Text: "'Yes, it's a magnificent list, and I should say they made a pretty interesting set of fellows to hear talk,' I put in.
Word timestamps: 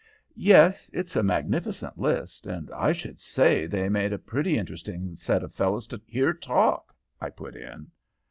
"'Yes, 0.33 0.89
it's 0.95 1.15
a 1.15 1.21
magnificent 1.21 1.95
list, 1.95 2.47
and 2.47 2.71
I 2.71 2.91
should 2.91 3.19
say 3.19 3.67
they 3.67 3.87
made 3.87 4.11
a 4.11 4.17
pretty 4.17 4.57
interesting 4.57 5.13
set 5.13 5.43
of 5.43 5.53
fellows 5.53 5.85
to 5.89 6.01
hear 6.07 6.33
talk,' 6.33 6.95
I 7.21 7.29
put 7.29 7.55
in. 7.55 7.91